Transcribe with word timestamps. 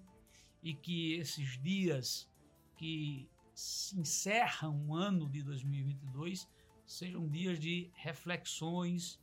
e 0.62 0.74
que 0.74 1.14
esses 1.14 1.60
dias 1.60 2.30
que 2.76 3.28
se 3.52 3.98
encerram 3.98 4.76
um 4.76 4.94
ano 4.94 5.28
de 5.28 5.42
2022 5.42 6.48
sejam 6.90 7.28
dias 7.28 7.60
de 7.60 7.88
reflexões, 7.94 9.20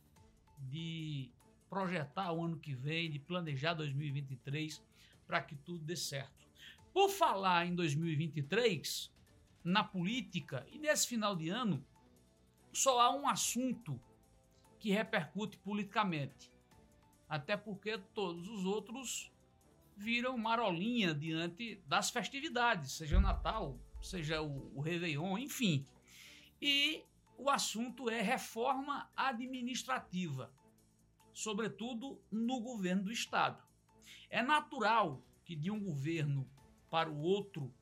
de 0.58 1.30
projetar 1.68 2.32
o 2.32 2.42
ano 2.42 2.58
que 2.58 2.74
vem, 2.74 3.10
de 3.10 3.18
planejar 3.18 3.74
2023 3.74 4.82
para 5.26 5.42
que 5.42 5.54
tudo 5.54 5.84
dê 5.84 5.94
certo. 5.94 6.48
Por 6.94 7.10
falar 7.10 7.66
em 7.66 7.74
2023, 7.74 9.12
na 9.62 9.84
política 9.84 10.66
e 10.72 10.78
nesse 10.78 11.06
final 11.06 11.36
de 11.36 11.50
ano, 11.50 11.84
só 12.72 13.00
há 13.02 13.14
um 13.14 13.28
assunto 13.28 14.00
que 14.78 14.90
repercute 14.90 15.58
politicamente. 15.58 16.50
Até 17.28 17.54
porque 17.54 17.98
todos 18.14 18.48
os 18.48 18.64
outros 18.64 19.30
viram 19.94 20.38
marolinha 20.38 21.14
diante 21.14 21.82
das 21.86 22.08
festividades, 22.08 22.92
seja 22.92 23.18
o 23.18 23.20
Natal, 23.20 23.78
seja 24.00 24.40
o, 24.40 24.74
o 24.74 24.80
Réveillon, 24.80 25.36
enfim. 25.36 25.84
E 26.62 27.04
o 27.48 27.50
assunto 27.50 28.10
é 28.10 28.20
reforma 28.20 29.10
administrativa, 29.16 30.52
sobretudo 31.32 32.20
no 32.30 32.60
governo 32.60 33.04
do 33.04 33.10
Estado. 33.10 33.64
É 34.28 34.42
natural 34.42 35.22
que 35.46 35.56
de 35.56 35.70
um 35.70 35.82
governo 35.82 36.46
para 36.90 37.10
o 37.10 37.18
outro 37.18 37.74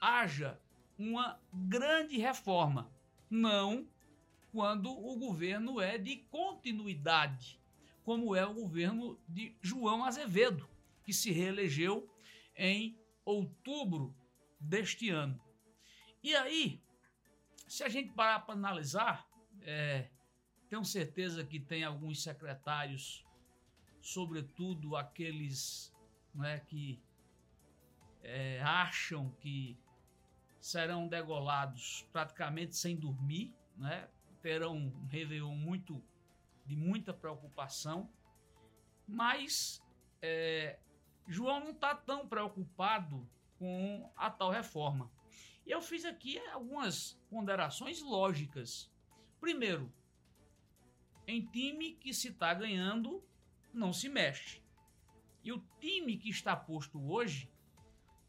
haja 0.00 0.58
uma 0.98 1.38
grande 1.52 2.16
reforma, 2.16 2.90
não 3.28 3.86
quando 4.50 4.90
o 4.90 5.18
governo 5.18 5.78
é 5.78 5.98
de 5.98 6.16
continuidade, 6.30 7.60
como 8.04 8.34
é 8.34 8.46
o 8.46 8.54
governo 8.54 9.20
de 9.28 9.54
João 9.60 10.06
Azevedo, 10.06 10.66
que 11.04 11.12
se 11.12 11.30
reelegeu 11.30 12.10
em 12.56 12.98
outubro 13.26 14.16
deste 14.58 15.10
ano. 15.10 15.38
E 16.22 16.34
aí, 16.34 16.82
se 17.72 17.82
a 17.82 17.88
gente 17.88 18.12
parar 18.12 18.40
para 18.40 18.52
analisar, 18.52 19.26
é, 19.62 20.10
tenho 20.68 20.84
certeza 20.84 21.42
que 21.42 21.58
tem 21.58 21.84
alguns 21.84 22.22
secretários, 22.22 23.24
sobretudo 23.98 24.94
aqueles 24.94 25.90
né, 26.34 26.60
que 26.60 27.02
é, 28.22 28.60
acham 28.60 29.30
que 29.40 29.80
serão 30.60 31.08
degolados 31.08 32.06
praticamente 32.12 32.76
sem 32.76 32.94
dormir, 32.94 33.54
né, 33.74 34.06
terão 34.42 34.76
um 34.76 35.06
Réveillon 35.06 35.54
muito, 35.54 36.04
de 36.66 36.76
muita 36.76 37.14
preocupação, 37.14 38.06
mas 39.08 39.82
é, 40.20 40.78
João 41.26 41.60
não 41.60 41.70
está 41.70 41.94
tão 41.94 42.28
preocupado 42.28 43.26
com 43.58 44.12
a 44.14 44.30
tal 44.30 44.50
reforma. 44.50 45.10
E 45.66 45.70
eu 45.70 45.80
fiz 45.80 46.04
aqui 46.04 46.38
algumas 46.48 47.20
ponderações 47.30 48.02
lógicas. 48.02 48.90
Primeiro, 49.40 49.92
em 51.26 51.44
time 51.46 51.94
que 51.94 52.12
se 52.12 52.28
está 52.28 52.52
ganhando, 52.52 53.22
não 53.72 53.92
se 53.92 54.08
mexe. 54.08 54.62
E 55.44 55.52
o 55.52 55.62
time 55.80 56.16
que 56.16 56.30
está 56.30 56.54
posto 56.54 57.00
hoje 57.10 57.50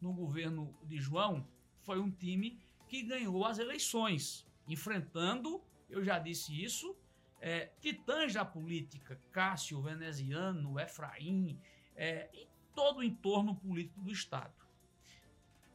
no 0.00 0.12
governo 0.12 0.76
de 0.84 0.98
João 0.98 1.46
foi 1.82 2.00
um 2.00 2.10
time 2.10 2.60
que 2.88 3.02
ganhou 3.02 3.44
as 3.44 3.58
eleições, 3.58 4.46
enfrentando, 4.68 5.62
eu 5.88 6.04
já 6.04 6.18
disse 6.18 6.62
isso, 6.62 6.96
é, 7.40 7.66
titãs 7.80 8.32
da 8.32 8.44
política, 8.44 9.20
Cássio, 9.30 9.82
Veneziano, 9.82 10.78
Efraim, 10.78 11.60
é, 11.94 12.30
e 12.32 12.48
todo 12.74 12.98
o 12.98 13.02
entorno 13.02 13.54
político 13.54 14.00
do 14.00 14.10
Estado. 14.10 14.63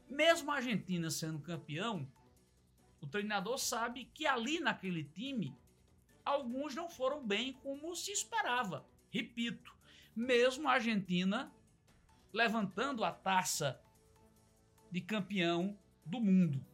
Mesmo 0.09 0.51
a 0.51 0.55
Argentina 0.55 1.11
sendo 1.11 1.39
campeão, 1.39 2.11
o 2.99 3.07
treinador 3.07 3.57
sabe 3.57 4.05
que 4.05 4.25
ali 4.25 4.59
naquele 4.59 5.03
time 5.03 5.55
alguns 6.25 6.75
não 6.75 6.89
foram 6.89 7.25
bem 7.25 7.53
como 7.53 7.95
se 7.95 8.11
esperava. 8.11 8.85
Repito, 9.11 9.75
mesmo 10.15 10.67
a 10.67 10.73
Argentina 10.73 11.53
levantando 12.33 13.03
a 13.03 13.11
taça 13.11 13.81
de 14.91 15.01
campeão 15.01 15.77
do 16.05 16.19
mundo. 16.19 16.65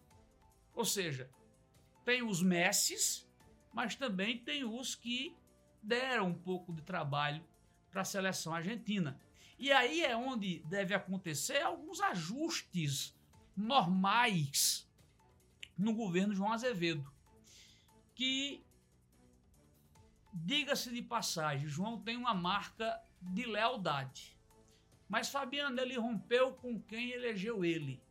Ou 0.73 0.85
seja, 0.85 1.29
tem 2.03 2.22
os 2.22 2.41
Messis, 2.41 3.29
mas 3.73 3.96
também 3.96 4.38
tem 4.38 4.63
os 4.63 4.96
que 4.96 5.35
deram 5.81 6.29
um 6.29 6.34
pouco 6.34 6.73
de 6.73 6.81
trabalho 6.81 7.46
para 7.91 8.02
a 8.02 8.06
seleção 8.06 8.53
argentina. 8.53 9.19
E 9.57 9.72
aí 9.72 10.03
é 10.03 10.16
onde 10.16 10.59
deve 10.66 10.94
acontecer 10.94 11.62
alguns 11.62 12.02
ajustes 12.02 13.15
normais 13.55 14.89
no 15.77 15.93
governo 15.93 16.33
João 16.33 16.51
Azevedo. 16.51 17.11
Que, 18.13 18.63
diga-se 20.33 20.93
de 20.93 21.01
passagem, 21.01 21.67
João 21.67 22.01
tem 22.01 22.17
uma 22.17 22.33
marca 22.33 23.01
de 23.21 23.45
lealdade. 23.45 24.38
Mas 25.07 25.29
Fabiano, 25.29 25.79
ele 25.79 25.97
rompeu 25.97 26.53
com 26.53 26.79
quem 26.79 27.11
elegeu 27.11 27.63
ele, 27.63 28.01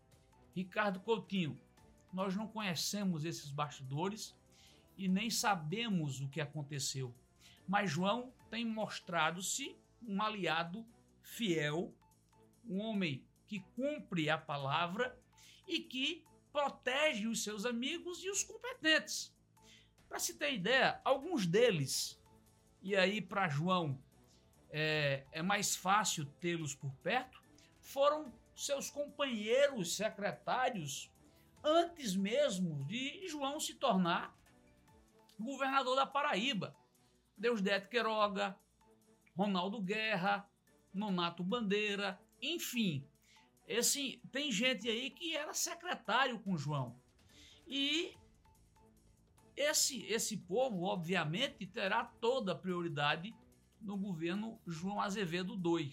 Ricardo 0.54 1.00
Coutinho. 1.00 1.60
Nós 2.12 2.36
não 2.36 2.46
conhecemos 2.46 3.24
esses 3.24 3.50
bastidores 3.50 4.36
e 4.96 5.08
nem 5.08 5.28
sabemos 5.28 6.20
o 6.20 6.28
que 6.28 6.40
aconteceu. 6.40 7.12
Mas 7.66 7.90
João 7.90 8.32
tem 8.50 8.64
mostrado-se 8.64 9.76
um 10.00 10.22
aliado 10.22 10.86
fiel, 11.22 11.92
um 12.64 12.78
homem 12.80 13.26
que 13.46 13.60
cumpre 13.74 14.30
a 14.30 14.38
palavra 14.38 15.18
e 15.66 15.80
que 15.80 16.24
protege 16.52 17.26
os 17.26 17.42
seus 17.42 17.66
amigos 17.66 18.22
e 18.22 18.30
os 18.30 18.42
competentes. 18.42 19.34
Para 20.08 20.18
se 20.18 20.34
ter 20.34 20.54
ideia, 20.54 21.00
alguns 21.04 21.46
deles, 21.46 22.20
e 22.82 22.94
aí 22.94 23.20
para 23.20 23.48
João 23.48 23.98
é, 24.70 25.24
é 25.32 25.42
mais 25.42 25.74
fácil 25.74 26.26
tê-los 26.40 26.74
por 26.74 26.92
perto, 27.02 27.42
foram 27.80 28.32
seus 28.54 28.90
companheiros 28.90 29.96
secretários 29.96 31.10
antes 31.62 32.14
mesmo 32.14 32.84
de 32.84 33.26
João 33.26 33.58
se 33.58 33.74
tornar 33.74 34.36
governador 35.38 35.96
da 35.96 36.06
Paraíba. 36.06 36.76
Deusdete 37.36 37.88
Queiroga, 37.88 38.56
Ronaldo 39.36 39.80
Guerra, 39.80 40.48
Nonato 40.92 41.42
Bandeira, 41.42 42.20
enfim, 42.40 43.04
esse, 43.66 44.20
tem 44.30 44.52
gente 44.52 44.88
aí 44.88 45.10
que 45.10 45.36
era 45.36 45.54
secretário 45.54 46.38
com 46.40 46.56
João. 46.56 47.00
E 47.66 48.14
esse, 49.56 50.04
esse 50.06 50.36
povo, 50.36 50.82
obviamente, 50.84 51.66
terá 51.66 52.04
toda 52.04 52.52
a 52.52 52.56
prioridade 52.56 53.34
no 53.80 53.96
governo 53.96 54.60
João 54.66 55.00
Azevedo 55.00 55.54
II. 55.54 55.90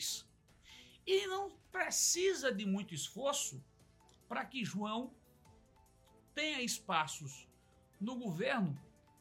E 1.06 1.28
não 1.28 1.52
precisa 1.72 2.52
de 2.52 2.66
muito 2.66 2.94
esforço 2.94 3.64
para 4.28 4.46
que 4.46 4.64
João 4.64 5.14
tenha 6.34 6.62
espaços 6.62 7.48
no 8.00 8.16
governo 8.16 8.80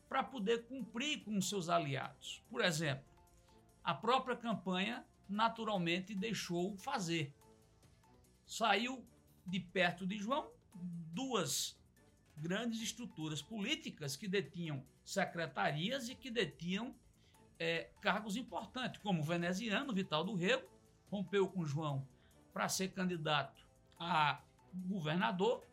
para 0.08 0.24
poder 0.24 0.66
cumprir 0.66 1.24
com 1.24 1.40
seus 1.40 1.68
aliados. 1.68 2.42
Por 2.50 2.64
exemplo, 2.64 3.04
a 3.82 3.94
própria 3.94 4.36
campanha 4.36 5.06
naturalmente 5.28 6.14
deixou 6.14 6.76
fazer 6.76 7.32
saiu 8.50 9.06
de 9.46 9.60
perto 9.60 10.04
de 10.04 10.18
João 10.18 10.50
duas 10.74 11.78
grandes 12.36 12.82
estruturas 12.82 13.40
políticas 13.40 14.16
que 14.16 14.26
detinham 14.26 14.84
secretarias 15.04 16.08
e 16.08 16.16
que 16.16 16.32
detinham 16.32 16.92
é, 17.60 17.90
cargos 18.00 18.36
importantes, 18.36 19.00
como 19.02 19.20
o 19.20 19.24
veneziano 19.24 19.92
Vital 19.92 20.24
do 20.24 20.34
Rego, 20.34 20.68
rompeu 21.08 21.46
com 21.46 21.64
João 21.64 22.04
para 22.52 22.68
ser 22.68 22.88
candidato 22.88 23.64
a 23.96 24.42
governador, 24.74 25.64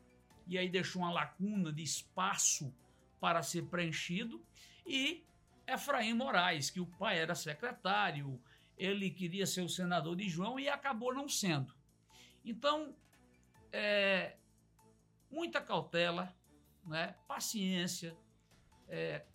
e 0.45 0.55
aí 0.55 0.69
deixou 0.69 1.01
uma 1.01 1.11
lacuna 1.11 1.73
de 1.73 1.81
espaço 1.81 2.71
para 3.19 3.41
ser 3.41 3.63
preenchido, 3.63 4.39
e 4.85 5.25
Efraim 5.65 6.13
Moraes, 6.13 6.69
que 6.69 6.79
o 6.79 6.85
pai 6.85 7.17
era 7.17 7.33
secretário, 7.33 8.39
ele 8.77 9.09
queria 9.09 9.47
ser 9.47 9.61
o 9.61 9.69
senador 9.69 10.15
de 10.15 10.29
João 10.29 10.59
e 10.59 10.69
acabou 10.69 11.11
não 11.11 11.27
sendo. 11.27 11.76
Então, 12.49 12.95
é, 13.73 14.37
muita 15.29 15.59
cautela, 15.59 16.33
né, 16.85 17.13
paciência, 17.27 18.17
é, 18.87 19.25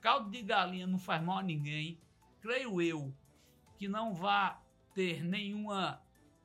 caldo 0.00 0.28
de 0.30 0.42
galinha 0.42 0.84
não 0.84 0.98
faz 0.98 1.22
mal 1.22 1.38
a 1.38 1.42
ninguém. 1.44 2.00
Creio 2.40 2.82
eu 2.82 3.14
que 3.78 3.86
não 3.86 4.12
vai 4.12 4.58
ter 4.92 5.22
nenhuma 5.22 6.02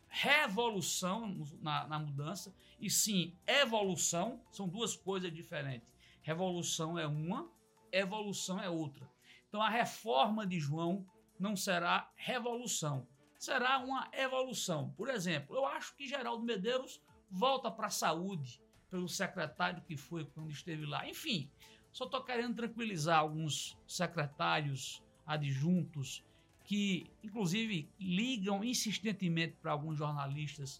revolução 0.08 1.44
na, 1.60 1.88
na, 1.88 1.98
mudança, 1.98 2.54
e 2.80 2.88
sim 2.88 3.36
evolução, 3.48 4.44
são 4.52 4.68
duas 4.68 4.96
coisas 4.96 5.34
diferentes. 5.34 5.92
Revolução 6.22 7.00
é 7.00 7.08
uma, 7.08 7.50
evolução 7.92 8.60
é 8.62 8.70
outra. 8.70 9.10
Então 9.50 9.60
a 9.60 9.70
reforma 9.70 10.46
de 10.46 10.60
João 10.60 11.04
não 11.40 11.56
será 11.56 12.12
revolução, 12.16 13.08
será 13.42 13.80
uma 13.80 14.08
evolução. 14.14 14.94
Por 14.96 15.10
exemplo, 15.10 15.56
eu 15.56 15.66
acho 15.66 15.96
que 15.96 16.08
Geraldo 16.08 16.46
Medeiros 16.46 17.02
volta 17.28 17.72
para 17.72 17.88
a 17.88 17.90
saúde, 17.90 18.62
pelo 18.88 19.10
secretário 19.10 19.82
que 19.82 19.98
foi 19.98 20.26
quando 20.26 20.52
esteve 20.52 20.86
lá. 20.86 21.10
Enfim, 21.10 21.50
só 21.92 22.06
estou 22.06 22.24
querendo 22.24 22.56
tranquilizar 22.56 23.18
alguns 23.18 23.76
secretários 23.88 25.04
adjuntos 25.26 26.24
que, 26.66 27.10
inclusive, 27.24 27.90
ligam 28.00 28.64
insistentemente 28.64 29.58
para 29.60 29.72
alguns 29.72 29.98
jornalistas, 29.98 30.80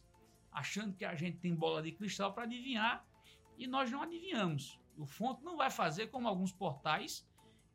achando 0.52 0.96
que 0.96 1.04
a 1.04 1.16
gente 1.16 1.38
tem 1.38 1.56
bola 1.56 1.82
de 1.82 1.92
cristal 1.92 2.32
para 2.32 2.44
adivinhar, 2.44 3.04
e 3.58 3.66
nós 3.66 3.90
não 3.90 4.04
adivinhamos. 4.04 4.80
O 5.00 5.08
Fonte 5.08 5.44
não 5.44 5.58
vai 5.58 5.72
fazer 5.72 6.12
como 6.12 6.28
alguns 6.28 6.52
portais 6.52 7.26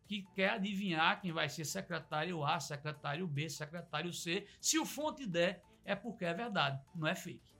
que 0.06 0.23
quer 0.35 0.50
adivinhar 0.50 1.20
quem 1.20 1.32
vai 1.32 1.49
ser 1.49 1.64
secretário 1.64 2.44
A, 2.44 2.61
secretário 2.61 3.26
B, 3.26 3.49
secretário 3.49 4.12
C. 4.12 4.47
Se 4.61 4.79
o 4.79 4.87
Fonte 4.87 5.26
der, 5.26 5.62
é 5.85 5.94
porque 5.94 6.25
é 6.25 6.35
verdade, 6.35 6.81
não 6.94 7.06
é 7.06 7.14
fake. 7.14 7.56